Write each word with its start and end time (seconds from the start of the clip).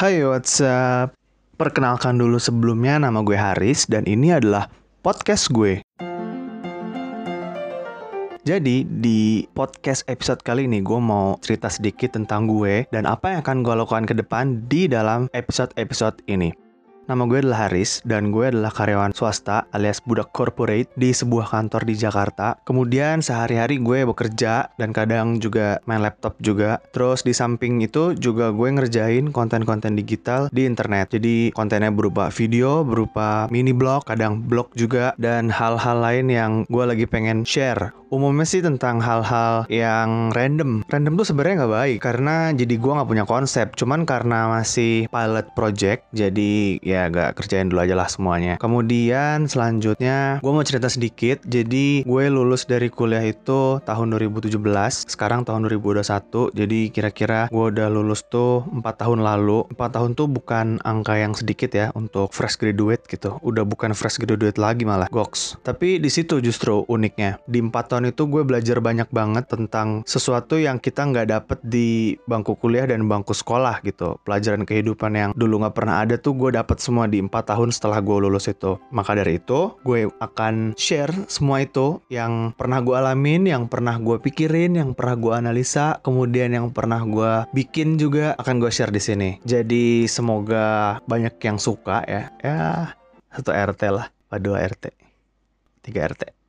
Hai 0.00 0.16
what's 0.24 0.64
up? 0.64 1.12
Perkenalkan 1.60 2.16
dulu 2.16 2.40
sebelumnya 2.40 2.96
nama 2.96 3.20
gue 3.20 3.36
Haris 3.36 3.84
Dan 3.84 4.08
ini 4.08 4.32
adalah 4.32 4.72
podcast 5.04 5.52
gue. 5.52 5.84
Jadi 8.40 8.88
di 8.88 9.44
podcast 9.52 10.08
episode 10.08 10.40
kali 10.40 10.64
ini 10.64 10.80
gue 10.80 10.96
mau 10.96 11.36
cerita 11.44 11.68
sedikit 11.68 12.16
tentang 12.16 12.48
gue 12.48 12.88
Dan 12.88 13.04
apa 13.04 13.36
yang 13.36 13.44
akan 13.44 13.60
gue 13.60 13.74
lakukan 13.76 14.08
ke 14.08 14.16
depan 14.16 14.64
di 14.72 14.88
dalam 14.88 15.28
episode-episode 15.36 16.24
ini 16.32 16.69
Nama 17.10 17.26
gue 17.26 17.42
adalah 17.42 17.66
Haris 17.66 18.06
dan 18.06 18.30
gue 18.30 18.54
adalah 18.54 18.70
karyawan 18.70 19.10
swasta 19.10 19.66
alias 19.74 19.98
budak 19.98 20.30
corporate 20.30 20.94
di 20.94 21.10
sebuah 21.10 21.50
kantor 21.50 21.82
di 21.82 21.98
Jakarta. 21.98 22.54
Kemudian 22.62 23.18
sehari-hari 23.18 23.82
gue 23.82 24.06
bekerja 24.06 24.70
dan 24.78 24.94
kadang 24.94 25.42
juga 25.42 25.82
main 25.90 26.06
laptop 26.06 26.38
juga. 26.38 26.78
Terus 26.94 27.26
di 27.26 27.34
samping 27.34 27.82
itu 27.82 28.14
juga 28.14 28.54
gue 28.54 28.68
ngerjain 28.70 29.34
konten-konten 29.34 29.98
digital 29.98 30.46
di 30.54 30.70
internet. 30.70 31.10
Jadi 31.10 31.50
kontennya 31.50 31.90
berupa 31.90 32.30
video, 32.30 32.86
berupa 32.86 33.50
mini 33.50 33.74
blog, 33.74 34.06
kadang 34.06 34.46
blog 34.46 34.70
juga 34.78 35.10
dan 35.18 35.50
hal-hal 35.50 35.98
lain 35.98 36.30
yang 36.30 36.62
gue 36.70 36.84
lagi 36.86 37.10
pengen 37.10 37.42
share 37.42 37.90
umumnya 38.10 38.42
sih 38.44 38.60
tentang 38.60 38.98
hal-hal 38.98 39.64
yang 39.70 40.34
random. 40.34 40.82
Random 40.90 41.14
tuh 41.14 41.26
sebenarnya 41.30 41.64
nggak 41.64 41.74
baik 41.78 41.98
karena 42.02 42.50
jadi 42.50 42.74
gue 42.74 42.92
nggak 42.92 43.08
punya 43.08 43.24
konsep. 43.24 43.72
Cuman 43.78 44.02
karena 44.02 44.50
masih 44.50 45.06
pilot 45.08 45.46
project, 45.54 46.10
jadi 46.10 46.82
ya 46.82 47.06
gak 47.06 47.38
kerjain 47.38 47.70
dulu 47.70 47.86
aja 47.86 47.94
lah 47.94 48.10
semuanya. 48.10 48.58
Kemudian 48.58 49.46
selanjutnya 49.46 50.42
gue 50.42 50.50
mau 50.50 50.66
cerita 50.66 50.90
sedikit. 50.90 51.40
Jadi 51.46 52.02
gue 52.02 52.24
lulus 52.26 52.66
dari 52.66 52.90
kuliah 52.90 53.22
itu 53.22 53.78
tahun 53.86 54.06
2017. 54.18 54.58
Sekarang 55.06 55.46
tahun 55.46 55.70
2021. 55.70 56.50
Jadi 56.50 56.80
kira-kira 56.90 57.46
gue 57.46 57.64
udah 57.70 57.86
lulus 57.86 58.26
tuh 58.26 58.66
4 58.66 58.82
tahun 58.82 59.22
lalu. 59.22 59.70
4 59.70 59.94
tahun 59.94 60.10
tuh 60.18 60.26
bukan 60.26 60.82
angka 60.82 61.14
yang 61.14 61.38
sedikit 61.38 61.70
ya 61.70 61.94
untuk 61.94 62.34
fresh 62.34 62.58
graduate 62.58 63.06
gitu. 63.06 63.38
Udah 63.46 63.62
bukan 63.62 63.94
fresh 63.94 64.18
graduate 64.18 64.58
lagi 64.58 64.82
malah, 64.82 65.06
goks. 65.06 65.62
Tapi 65.62 66.02
di 66.02 66.10
situ 66.10 66.42
justru 66.42 66.82
uniknya. 66.90 67.38
Di 67.46 67.62
4 67.62 67.70
tahun 67.86 67.99
tahun 68.00 68.16
itu 68.16 68.32
gue 68.32 68.42
belajar 68.48 68.80
banyak 68.80 69.12
banget 69.12 69.44
tentang 69.52 70.00
sesuatu 70.08 70.56
yang 70.56 70.80
kita 70.80 71.04
nggak 71.04 71.28
dapet 71.36 71.60
di 71.60 72.16
bangku 72.24 72.56
kuliah 72.56 72.88
dan 72.88 73.04
bangku 73.04 73.36
sekolah 73.36 73.84
gitu. 73.84 74.16
Pelajaran 74.24 74.64
kehidupan 74.64 75.12
yang 75.12 75.30
dulu 75.36 75.60
nggak 75.60 75.76
pernah 75.76 76.00
ada 76.00 76.16
tuh 76.16 76.32
gue 76.32 76.56
dapet 76.56 76.80
semua 76.80 77.04
di 77.04 77.20
empat 77.20 77.52
tahun 77.52 77.68
setelah 77.68 78.00
gue 78.00 78.24
lulus 78.24 78.48
itu. 78.48 78.80
Maka 78.88 79.20
dari 79.20 79.36
itu 79.36 79.76
gue 79.84 80.08
akan 80.16 80.72
share 80.80 81.12
semua 81.28 81.60
itu 81.60 82.00
yang 82.08 82.56
pernah 82.56 82.80
gue 82.80 82.96
alamin, 82.96 83.44
yang 83.44 83.68
pernah 83.68 84.00
gue 84.00 84.16
pikirin, 84.16 84.80
yang 84.80 84.96
pernah 84.96 85.20
gue 85.20 85.32
analisa, 85.36 86.00
kemudian 86.00 86.56
yang 86.56 86.72
pernah 86.72 87.04
gue 87.04 87.52
bikin 87.52 88.00
juga 88.00 88.32
akan 88.40 88.64
gue 88.64 88.72
share 88.72 88.96
di 88.96 89.02
sini. 89.04 89.30
Jadi 89.44 90.08
semoga 90.08 90.96
banyak 91.04 91.36
yang 91.44 91.60
suka 91.60 92.00
ya. 92.08 92.32
Ya 92.40 92.96
satu 93.28 93.52
RT 93.52 93.92
lah, 93.92 94.08
dua 94.40 94.64
RT, 94.64 94.88
tiga 95.84 96.08
RT. 96.08 96.39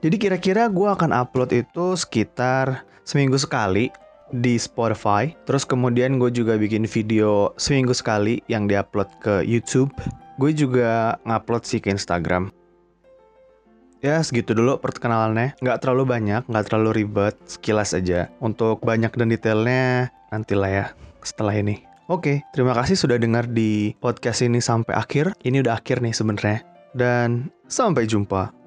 Jadi 0.00 0.16
kira-kira 0.16 0.72
gue 0.72 0.88
akan 0.88 1.12
upload 1.12 1.52
itu 1.52 1.92
sekitar 1.92 2.88
seminggu 3.04 3.36
sekali 3.36 3.92
di 4.32 4.56
Spotify. 4.56 5.36
Terus 5.44 5.68
kemudian 5.68 6.16
gue 6.16 6.32
juga 6.32 6.56
bikin 6.56 6.88
video 6.88 7.52
seminggu 7.60 7.92
sekali 7.92 8.40
yang 8.48 8.64
diupload 8.64 9.10
ke 9.20 9.44
YouTube. 9.44 9.92
Gue 10.40 10.56
juga 10.56 11.20
ngupload 11.28 11.68
sih 11.68 11.84
ke 11.84 11.92
Instagram. 11.92 12.48
Ya 14.00 14.24
segitu 14.24 14.56
dulu 14.56 14.80
perkenalannya. 14.80 15.60
Nggak 15.60 15.84
terlalu 15.84 16.08
banyak, 16.08 16.48
nggak 16.48 16.64
terlalu 16.72 17.04
ribet, 17.04 17.36
sekilas 17.44 17.92
aja. 17.92 18.32
Untuk 18.40 18.80
banyak 18.80 19.12
dan 19.12 19.28
detailnya 19.28 20.08
nantilah 20.32 20.70
ya 20.72 20.86
setelah 21.20 21.52
ini. 21.52 21.84
Oke, 22.08 22.40
terima 22.56 22.72
kasih 22.72 22.96
sudah 22.96 23.20
dengar 23.20 23.44
di 23.46 23.92
podcast 24.00 24.40
ini 24.40 24.58
sampai 24.64 24.96
akhir. 24.96 25.36
Ini 25.44 25.60
udah 25.60 25.76
akhir 25.76 26.00
nih 26.00 26.16
sebenarnya. 26.16 26.64
Dan 26.96 27.52
sampai 27.68 28.08
jumpa. 28.08 28.59